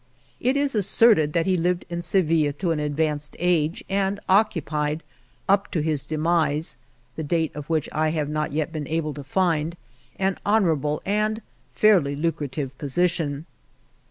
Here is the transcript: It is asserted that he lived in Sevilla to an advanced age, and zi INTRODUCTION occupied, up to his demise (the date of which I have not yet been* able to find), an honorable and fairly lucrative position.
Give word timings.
It 0.39 0.57
is 0.57 0.73
asserted 0.73 1.33
that 1.33 1.45
he 1.45 1.55
lived 1.55 1.85
in 1.87 2.01
Sevilla 2.01 2.53
to 2.53 2.71
an 2.71 2.79
advanced 2.79 3.35
age, 3.37 3.83
and 3.87 4.15
zi 4.15 4.17
INTRODUCTION 4.17 4.29
occupied, 4.29 5.03
up 5.47 5.69
to 5.69 5.81
his 5.81 6.05
demise 6.05 6.75
(the 7.15 7.23
date 7.23 7.55
of 7.55 7.69
which 7.69 7.87
I 7.91 8.09
have 8.09 8.27
not 8.27 8.51
yet 8.51 8.71
been* 8.73 8.87
able 8.87 9.13
to 9.13 9.23
find), 9.23 9.77
an 10.17 10.39
honorable 10.43 11.03
and 11.05 11.43
fairly 11.75 12.15
lucrative 12.15 12.75
position. 12.79 13.45